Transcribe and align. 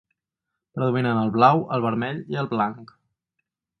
Predominen 0.77 1.21
el 1.25 1.29
blau, 1.35 1.61
el 1.77 1.85
vermell 1.85 2.25
i 2.37 2.41
el 2.45 2.49
blanc. 2.55 2.95